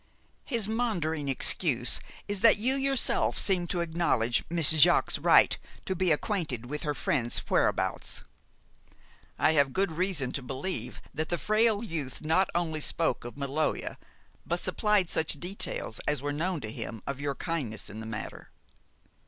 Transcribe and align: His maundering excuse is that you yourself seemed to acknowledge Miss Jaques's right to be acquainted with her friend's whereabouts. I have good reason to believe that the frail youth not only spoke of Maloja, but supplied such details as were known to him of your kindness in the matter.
His 0.45 0.67
maundering 0.67 1.29
excuse 1.29 1.99
is 2.27 2.39
that 2.39 2.57
you 2.57 2.73
yourself 2.73 3.37
seemed 3.37 3.69
to 3.69 3.81
acknowledge 3.81 4.43
Miss 4.49 4.71
Jaques's 4.71 5.19
right 5.19 5.55
to 5.85 5.95
be 5.95 6.11
acquainted 6.11 6.65
with 6.65 6.81
her 6.81 6.95
friend's 6.95 7.37
whereabouts. 7.51 8.23
I 9.37 9.51
have 9.51 9.73
good 9.73 9.91
reason 9.91 10.31
to 10.31 10.41
believe 10.41 11.01
that 11.13 11.29
the 11.29 11.37
frail 11.37 11.83
youth 11.83 12.23
not 12.25 12.49
only 12.55 12.81
spoke 12.81 13.23
of 13.23 13.37
Maloja, 13.37 13.99
but 14.43 14.59
supplied 14.63 15.11
such 15.11 15.39
details 15.39 15.99
as 16.07 16.19
were 16.19 16.33
known 16.33 16.61
to 16.61 16.71
him 16.71 17.03
of 17.05 17.21
your 17.21 17.35
kindness 17.35 17.87
in 17.87 17.99
the 17.99 18.07
matter. 18.07 18.49